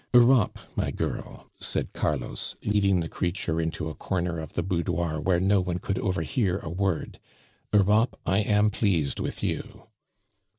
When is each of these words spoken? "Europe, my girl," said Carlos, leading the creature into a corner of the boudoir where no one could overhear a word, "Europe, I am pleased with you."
"Europe, 0.15 0.57
my 0.75 0.89
girl," 0.89 1.51
said 1.59 1.93
Carlos, 1.93 2.55
leading 2.63 3.01
the 3.01 3.07
creature 3.07 3.61
into 3.61 3.87
a 3.87 3.93
corner 3.93 4.39
of 4.39 4.53
the 4.53 4.63
boudoir 4.63 5.19
where 5.21 5.39
no 5.39 5.61
one 5.61 5.77
could 5.77 5.99
overhear 5.99 6.57
a 6.57 6.69
word, 6.71 7.19
"Europe, 7.71 8.19
I 8.25 8.39
am 8.39 8.71
pleased 8.71 9.19
with 9.19 9.43
you." 9.43 9.89